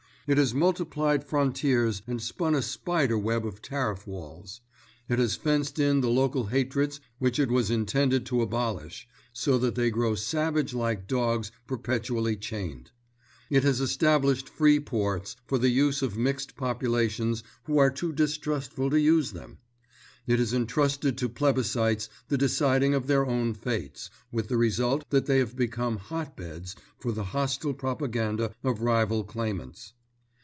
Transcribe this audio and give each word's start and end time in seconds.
It 0.27 0.37
has 0.37 0.53
multiplied 0.53 1.25
frontiers 1.25 2.03
and 2.07 2.21
spun 2.21 2.55
a 2.55 2.61
spider 2.61 3.17
web 3.17 3.45
of 3.45 3.61
tariff 3.61 4.07
walls. 4.07 4.61
It 5.09 5.19
has 5.19 5.35
fenced 5.35 5.77
in 5.77 5.99
the 5.99 6.09
local 6.11 6.45
hatreds 6.45 7.01
which 7.19 7.37
it 7.37 7.49
was 7.51 7.69
intended 7.69 8.25
to 8.27 8.41
abolish, 8.41 9.09
so 9.33 9.57
that 9.57 9.75
they 9.75 9.89
grow 9.89 10.15
savage 10.15 10.73
like 10.73 11.05
dogs 11.07 11.51
perpetually 11.67 12.37
chained. 12.37 12.91
It 13.49 13.63
has 13.63 13.81
established 13.81 14.47
free 14.47 14.79
ports 14.79 15.35
for 15.47 15.57
the 15.57 15.67
use 15.69 16.01
of 16.01 16.17
mixed 16.17 16.55
populations 16.55 17.43
who 17.65 17.77
are 17.77 17.91
too 17.91 18.13
distrustful 18.13 18.89
to 18.91 19.01
use 19.01 19.31
them. 19.33 19.57
It 20.27 20.39
has 20.39 20.53
entrusted 20.53 21.17
to 21.17 21.27
plebiscites 21.29 22.07
the 22.29 22.37
deciding 22.37 22.93
of 22.93 23.07
their 23.07 23.25
own 23.25 23.53
fates, 23.53 24.09
with 24.31 24.47
the 24.47 24.57
result 24.57 25.03
that 25.09 25.25
they 25.25 25.39
have 25.39 25.57
become 25.57 25.97
hot 25.97 26.37
beds 26.37 26.73
for 26.99 27.11
the 27.11 27.25
hostile 27.33 27.73
propaganda 27.73 28.53
of 28.63 28.81
rival 28.81 29.25
claimants. 29.25 29.91